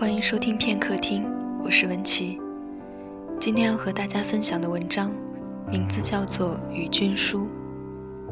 [0.00, 1.28] 欢迎收听片刻听，
[1.60, 2.38] 我是文琪。
[3.40, 5.10] 今天要和大家分享的文章，
[5.68, 7.48] 名字叫做《与君书》，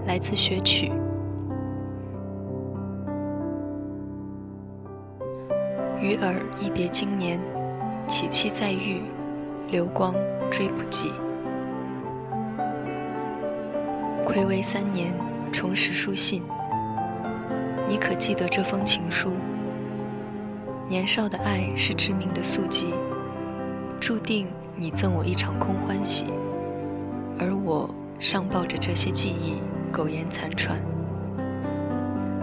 [0.07, 0.93] 来自学曲。
[6.01, 7.41] 与尔一别经年，
[8.07, 9.03] 岂期再遇，
[9.69, 10.15] 流光
[10.53, 11.11] 追不及。
[14.25, 15.13] 暌违三年，
[15.53, 16.45] 重拾书信，
[17.89, 19.33] 你可记得这封情书？
[20.89, 22.95] 年少的爱是致命的宿疾，
[23.99, 26.27] 注定你赠我一场空欢喜，
[27.41, 27.91] 而我
[28.21, 29.61] 尚抱着这些记忆
[29.93, 30.81] 苟延残喘。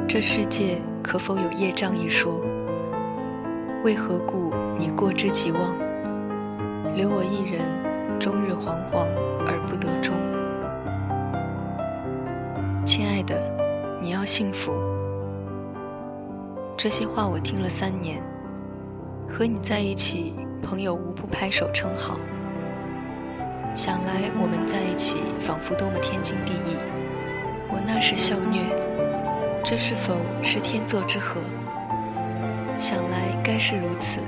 [0.10, 2.42] 这世界可否有业障一说？
[3.82, 5.62] 为何故你过之即忘，
[6.96, 7.62] 留我一人
[8.20, 9.08] 终日惶惶
[9.48, 10.14] 而不得终？
[12.86, 13.42] 亲爱的，
[14.02, 14.74] 你要幸福。
[16.76, 18.22] 这些话我听了三年。
[19.36, 20.32] 和你在一起，
[20.62, 22.20] 朋友无不拍手称好。
[23.74, 26.78] 想来我们在一起，仿佛多么天经地义。
[27.68, 28.62] 我那时笑虐，
[29.64, 31.42] 这是否是天作之合？
[32.78, 34.22] 想来该是如此，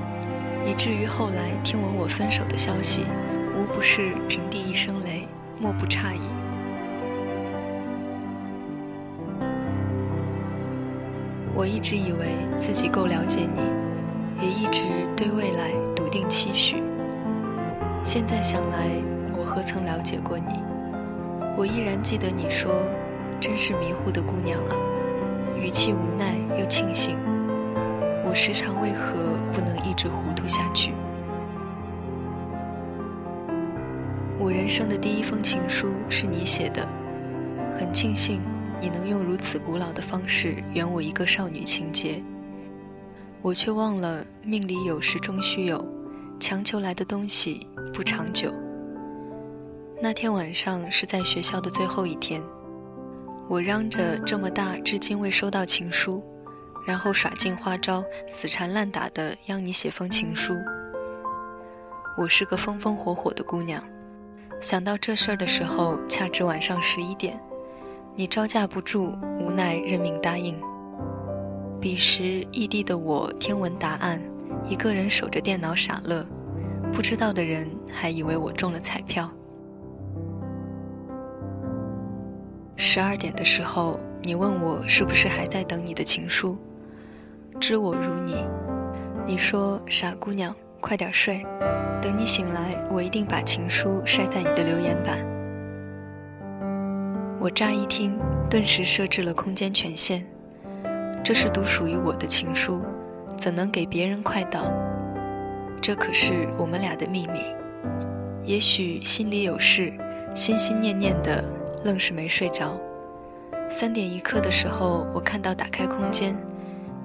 [0.65, 3.03] 以至于后来听闻我分手的消息，
[3.55, 5.27] 无不是平地一声雷，
[5.61, 6.19] 莫不诧异。
[11.53, 12.25] 我一直以为
[12.57, 13.84] 自己够了解你。
[14.41, 16.83] 也一直对未来笃定期许。
[18.03, 18.89] 现在想来，
[19.37, 20.63] 我何曾了解过你？
[21.57, 22.71] 我依然记得你说
[23.39, 24.75] ：“真是迷糊的姑娘啊。”
[25.57, 27.17] 语气无奈又庆幸。
[28.27, 29.13] 我时常为何
[29.53, 30.91] 不能一直糊涂下去？
[34.37, 36.85] 我人生的第一封情书是你写的，
[37.79, 38.41] 很庆幸
[38.81, 42.21] 你能用如此古老的方式圆我一个少女情结。
[43.45, 45.87] 我却忘了，命里有时终须有，
[46.39, 48.51] 强求来的东西不长久。
[50.01, 52.41] 那天晚上是在学校的最后一天，
[53.47, 56.23] 我嚷着这么大至今未收到情书，
[56.87, 60.55] 然后耍尽花招，死缠烂打的要你写封情书。
[62.17, 63.79] 我是个风风火火的姑娘，
[64.59, 67.39] 想到这事儿的时候，恰值晚上十一点，
[68.15, 70.59] 你招架不住，无奈认命答应。
[71.85, 74.19] 彼时异地的我，听闻答案，
[74.67, 76.25] 一个人守着电脑傻乐，
[76.91, 79.29] 不知道的人还以为我中了彩票。
[82.75, 86.57] 十二点的时候，你问我是不是还在等你的情书，
[87.59, 88.43] 知我如你，
[89.23, 91.45] 你说傻姑娘，快点睡，
[92.01, 95.23] 等你醒来，我一定把情书晒在你的留言板。
[97.39, 98.19] 我乍一听，
[98.49, 100.25] 顿时设置了空间权限。
[101.25, 102.83] 这是独属于我的情书，
[103.35, 104.71] 怎能给别人快到？
[105.81, 107.39] 这可是我们俩的秘密。
[108.43, 109.91] 也许心里有事，
[110.35, 111.43] 心心念念的，
[111.83, 112.79] 愣是没睡着。
[113.67, 116.37] 三点一刻的时候，我看到打开空间，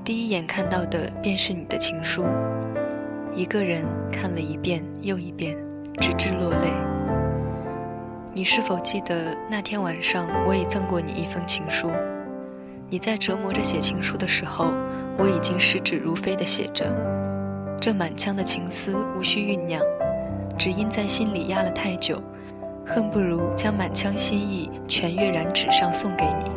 [0.05, 2.27] 第一眼看到的便是你的情书。
[3.35, 5.57] 一个人看了一遍又一遍，
[5.99, 6.75] 直至落泪。
[8.35, 11.91] 你是否记得那天晚上，我也赠过你一封情书？
[12.93, 14.73] 你在折磨着写情书的时候，
[15.17, 16.85] 我已经食指如飞地写着。
[17.81, 19.81] 这满腔的情思无需酝酿，
[20.59, 22.21] 只因在心里压了太久，
[22.85, 26.51] 恨不如将满腔心意全跃然纸上送给你。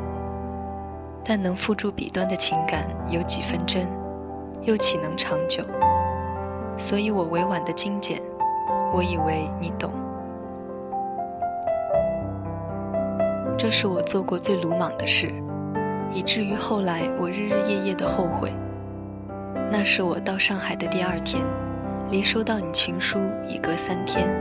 [1.23, 3.88] 但能付诸笔端的情感有几分真，
[4.63, 5.63] 又岂能长久？
[6.79, 8.19] 所以我委婉的精简，
[8.91, 9.91] 我以为你懂。
[13.55, 15.31] 这是我做过最鲁莽的事。
[16.13, 18.51] 以至于后来我日日夜夜的后悔。
[19.71, 21.44] 那是我到上海的第二天，
[22.12, 23.18] 离收到你情书
[23.48, 24.33] 已隔三天。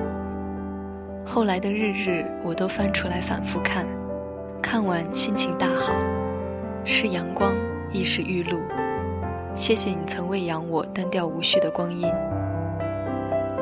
[1.25, 3.87] 后来的日日我都翻出来反复看，
[4.61, 5.95] 看完心情大好，
[6.85, 7.55] 是阳光
[7.91, 8.59] 亦是玉露。
[9.55, 12.07] 谢谢你曾喂养我单调无序的光阴。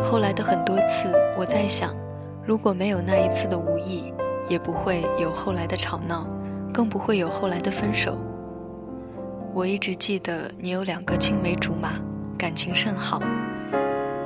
[0.02, 1.94] 后来的很多次，我在想，
[2.44, 4.12] 如果没有那一次的无意，
[4.48, 6.26] 也不会有后来的吵闹。
[6.72, 8.18] 更不会有后来的分手。
[9.52, 11.94] 我一直记得你有两个青梅竹马，
[12.38, 13.20] 感情甚好，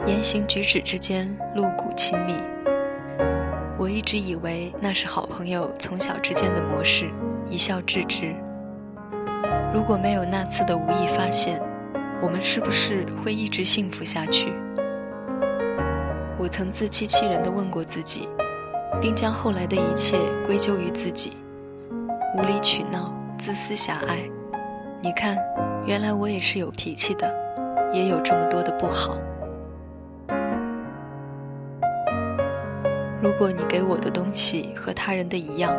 [0.07, 2.35] 言行举止之间露骨亲密。
[3.79, 7.11] 我一直以为那是好朋友从小之间的模式，
[7.49, 8.35] 一笑置之。
[9.73, 11.61] 如果没有那次的无意发现，
[12.23, 14.53] 我们是不是会一直幸福下去？
[16.39, 18.29] 我曾自欺欺人的问过自己，
[19.01, 21.33] 并将后来的一切归咎于自己。
[22.37, 24.19] 无理取闹，自私狭隘。
[25.01, 25.39] 你看，
[25.87, 27.33] 原来我也是有脾气的，
[27.93, 29.17] 也有这么多的不好。
[33.23, 35.73] 如果你给我的东西和他人的一样，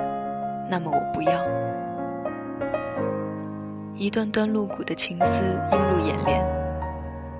[0.70, 1.34] 那么我不要。
[3.94, 5.44] 一段段露骨的情思
[5.74, 6.42] 映入眼帘，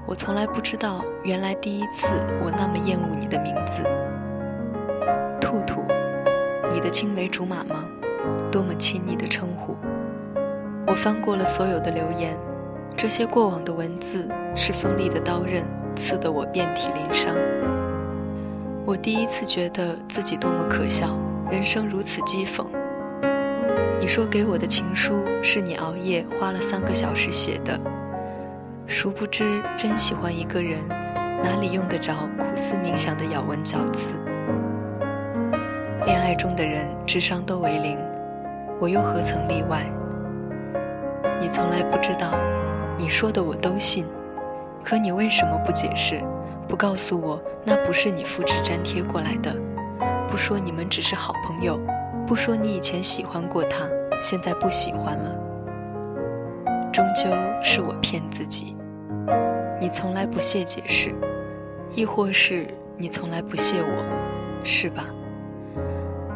[0.06, 2.10] 我从来不知道，原来第一次
[2.44, 3.82] 我那么厌恶你的名字。
[5.40, 5.86] 兔兔，
[6.70, 7.86] 你的青梅竹马吗？
[8.56, 9.76] 多么亲昵的称呼！
[10.88, 12.40] 我翻过了所有的留言，
[12.96, 17.36] 这些过往的文字是锋利的刀刃，刺得我遍体鳞伤。
[18.86, 21.20] 我第一次觉得自己多么可笑，
[21.52, 22.66] 人生如此讥讽。
[24.00, 27.78] 你说给我的情书是你熬夜花了三个小时写的，
[28.88, 30.80] 殊不知真喜欢一个人，
[31.44, 34.14] 哪里用得着苦思冥想的咬文嚼字？
[36.06, 37.98] 恋爱中的人智商都为零，
[38.78, 39.90] 我又何曾例外？
[41.40, 42.34] 你从来不知道，
[42.98, 44.06] 你说的我都信，
[44.84, 46.22] 可你为什么不解释？
[46.68, 49.56] 不告诉我那不是你复制粘贴过来的？
[50.28, 51.80] 不说你们只是好朋友？
[52.28, 53.88] 不说你以前喜欢过他，
[54.22, 55.32] 现在不喜欢了，
[56.92, 57.30] 终究
[57.64, 58.76] 是我骗自己。
[59.80, 61.16] 你从来不屑解释，
[61.94, 62.68] 亦或是
[62.98, 64.04] 你从来不屑我，
[64.64, 65.06] 是吧？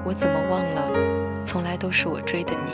[0.05, 0.81] 我怎么忘了，
[1.49, 2.73] 从来都是我追的你，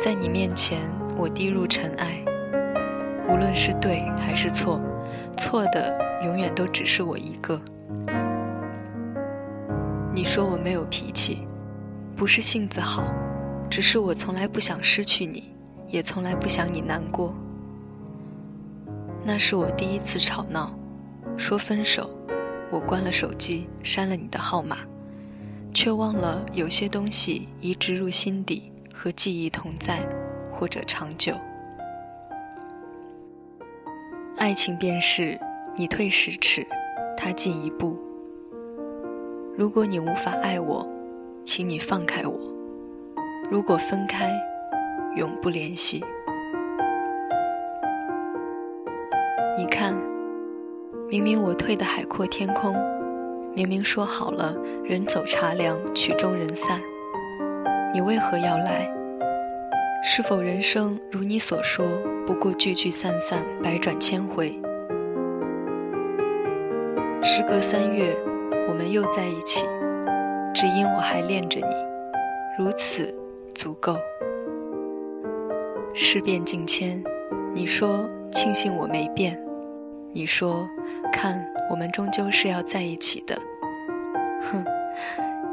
[0.00, 0.78] 在你面前
[1.16, 2.24] 我低入尘埃。
[3.28, 4.80] 无论是对还是错，
[5.36, 7.60] 错的永远都只是我一个。
[10.14, 11.48] 你说我没有脾气。
[12.14, 13.12] 不是性子好，
[13.68, 15.52] 只是我从来不想失去你，
[15.88, 17.34] 也从来不想你难过。
[19.24, 20.72] 那是我第一次吵闹，
[21.36, 22.08] 说分手，
[22.70, 24.76] 我关了手机，删了你的号码，
[25.80, 30.04] 却忘了有些东西已植入心底，和记忆同在，
[30.50, 31.32] 或者长久。
[34.36, 35.38] 爱情便是
[35.76, 36.66] 你退十尺，
[37.16, 37.96] 他进一步。
[39.56, 40.84] 如果你无法爱我。
[41.44, 42.38] 请你放开我。
[43.48, 44.30] 如果分开，
[45.16, 46.04] 永不联系。
[49.56, 49.94] 你看，
[51.08, 52.74] 明明我退的海阔天空，
[53.58, 56.80] 明明说好了人走茶凉，曲终人散，
[57.92, 58.88] 你为何要来？
[60.04, 61.84] 是否人生如你所说，
[62.24, 64.50] 不过聚聚散散，百转千回？
[67.20, 68.16] 时隔三月，
[68.68, 69.66] 我们又在一起。
[70.54, 71.74] 只因我还恋着你，
[72.64, 73.12] 如此
[73.56, 73.96] 足够。
[75.94, 77.02] 事变境迁，
[77.52, 79.36] 你说庆幸我没变，
[80.12, 80.70] 你说
[81.12, 83.38] 看我们终究是要在一起的。
[84.50, 84.64] 哼，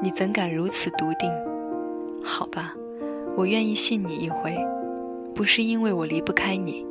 [0.01, 1.31] 你怎敢如此笃定？
[2.23, 2.73] 好吧，
[3.35, 4.55] 我愿意信你一回，
[5.33, 6.85] 不是因为我离不开你，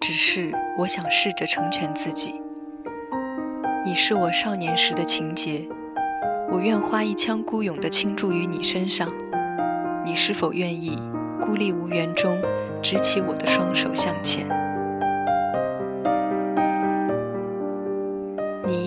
[0.00, 2.40] 只是我想试着成全自己。
[3.84, 5.66] 你是我少年时的情节。
[6.48, 9.12] 我愿花一腔孤勇的倾注于你身上，
[10.04, 10.96] 你是否愿意
[11.40, 12.40] 孤立无援中
[12.80, 14.46] 执起我的双手向前？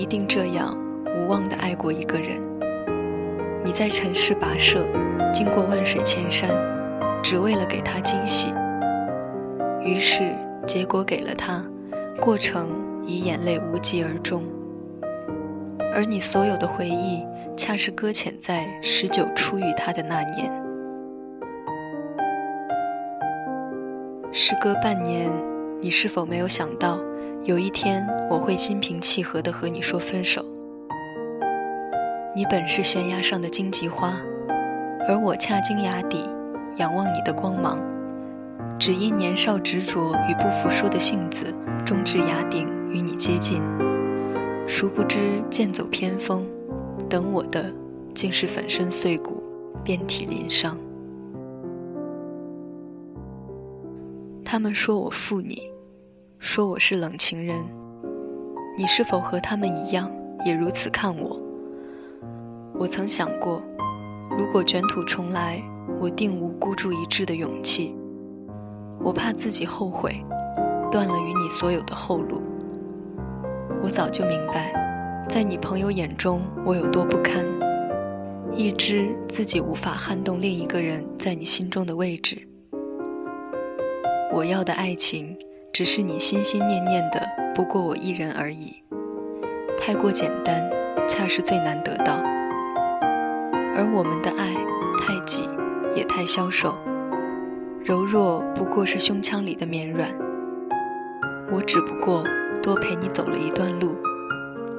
[0.09, 0.75] 定这样
[1.15, 2.41] 无望的爱过一个人。
[3.63, 4.83] 你在尘世跋涉，
[5.31, 6.49] 经过万水千山，
[7.23, 8.51] 只为了给他惊喜。
[9.83, 10.33] 于是
[10.65, 11.63] 结果给了他，
[12.19, 12.67] 过程
[13.05, 14.43] 以眼泪无疾而终。
[15.93, 17.23] 而你所有的回忆。
[17.57, 20.49] 恰是搁浅在十九初遇他的那年。
[24.31, 25.29] 时隔半年，
[25.81, 26.97] 你是否没有想到，
[27.49, 30.45] 有一天我会心平气和地和你说分手？
[32.35, 34.21] 你本是悬崖上的荆棘花，
[35.07, 36.23] 而我恰经崖底
[36.77, 37.79] 仰望你的光芒，
[38.77, 41.51] 只因年少执着与不服输的性子，
[41.83, 43.63] 终至崖顶与你接近。
[44.67, 46.45] 殊不知剑走偏锋。
[47.09, 47.73] 等我的，
[48.13, 49.41] 竟是粉身碎骨，
[49.83, 50.77] 遍体鳞伤。
[54.45, 55.71] 他们说我负你，
[56.41, 57.57] 说我是冷情人。
[58.77, 60.09] 你是否和他们一样，
[60.45, 61.37] 也如此看我？
[62.75, 63.61] 我曾想过，
[64.37, 65.61] 如果卷土重来，
[65.99, 67.93] 我定无孤注一掷的勇气。
[69.01, 70.23] 我怕自己后悔，
[70.89, 72.41] 断了与你所有的后路。
[73.83, 74.73] 我早就明白。
[75.27, 77.45] 在你朋友眼中，我有多不堪？
[78.53, 82.37] 一知自己无法撼动另一个人在你心中的位置。
[84.31, 85.37] 我要的爱情，
[85.71, 87.21] 只是你心心念念的，
[87.55, 88.83] 不过我一人而已。
[89.77, 90.69] 太过简单，
[91.07, 92.21] 恰是最难得到。
[93.75, 94.47] 而我们的爱，
[94.99, 95.47] 太挤，
[95.95, 96.75] 也太消瘦，
[97.83, 100.09] 柔弱不过是胸腔里的绵软。
[101.51, 102.23] 我只不过
[102.61, 103.95] 多陪你走了一段路，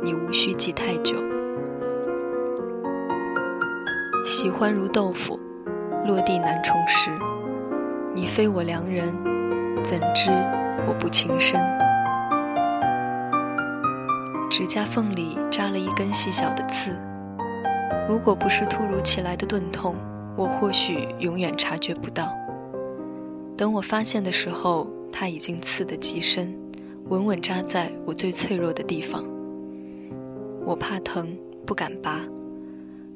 [0.03, 1.17] 你无需记太久。
[4.25, 5.41] 喜欢如豆腐，
[6.07, 7.11] 落地难重拾。
[8.15, 9.17] 你非我良人，
[9.83, 10.31] 怎知
[10.87, 11.61] 我不情深？
[14.51, 16.99] 指甲缝里扎了一根细小的刺，
[18.09, 19.97] 如果不是突如其来的钝痛，
[20.37, 22.37] 我或许永远察觉不到。
[23.57, 26.55] 等我发现的时候，它已经刺得极深，
[27.09, 29.25] 稳稳扎在我最脆弱的地方。
[30.65, 32.21] 我怕疼，不敢拔，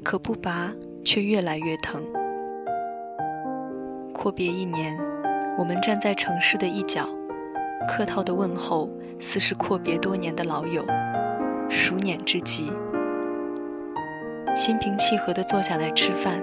[0.02, 0.72] 可不拔
[1.04, 2.02] 却越来越疼。
[4.12, 4.98] 阔别一年，
[5.58, 7.06] 我们站在城市的一角，
[7.86, 10.84] 客套的问候，似是阔别多年的老友。
[11.68, 12.70] 熟稔之极，
[14.54, 16.42] 心平气和地坐下来吃饭，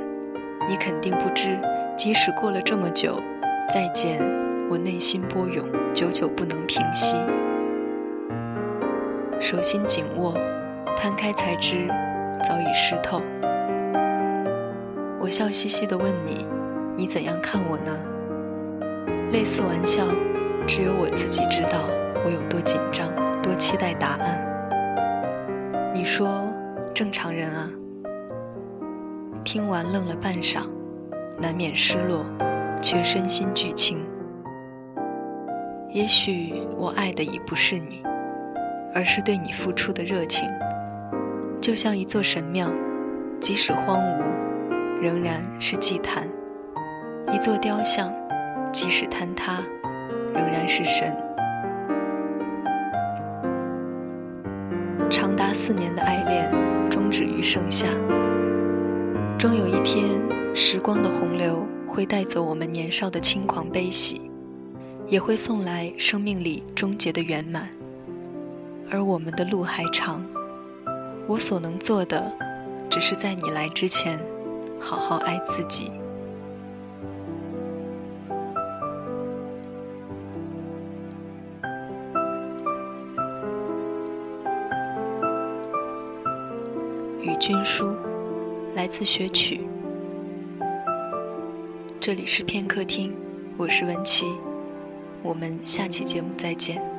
[0.68, 1.60] 你肯定不知，
[1.96, 3.20] 即使过了这么久，
[3.74, 4.20] 再见，
[4.70, 7.16] 我内心波涌，久久不能平息。
[9.40, 10.34] 手心紧握，
[10.98, 11.88] 摊开才知，
[12.48, 13.22] 早已湿透。
[15.20, 16.46] 我笑嘻嘻地问你，
[16.98, 17.92] 你怎样看我呢？
[19.32, 20.06] 类似玩笑，
[20.68, 21.80] 只有我自己知道
[22.24, 23.10] 我有多紧张，
[23.42, 24.48] 多期待答案。
[25.94, 26.48] 你说
[26.94, 27.70] 正常人啊，
[29.44, 30.64] 听完愣了半晌，
[31.38, 32.26] 难免失落，
[32.82, 34.00] 却身心俱轻。
[35.90, 38.02] 也许我爱的已不是你，
[38.94, 40.50] 而是对你付出的热情，
[41.60, 42.72] 就像一座神庙，
[43.42, 44.24] 即使荒芜，
[45.02, 46.24] 仍然是祭坛；
[47.34, 48.10] 一座雕像，
[48.72, 49.62] 即使坍塌，
[50.34, 51.16] 仍然是神。
[55.10, 56.52] 长达四年的爱恋
[56.90, 57.88] 终止于盛夏。
[59.38, 60.22] 终有一天，
[60.56, 64.30] 时光的洪流会带走我们年少的轻狂悲喜，
[65.08, 67.70] 也会送来生命里终结的圆满。
[68.90, 70.24] 而我们的路还长，
[71.28, 72.32] 我所能做的，
[72.90, 74.20] 只是在你来之前，
[74.80, 75.92] 好好爱自己。
[87.22, 87.96] 与君书，
[88.74, 89.62] 来自学曲。
[92.00, 93.14] 这里是片刻听，
[93.58, 94.26] 我是文琪，
[95.22, 96.91] 我们下期节目再见。